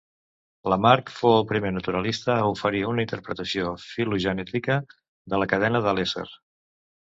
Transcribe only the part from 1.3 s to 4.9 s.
el primer naturalista a oferir una interpretació filogenètica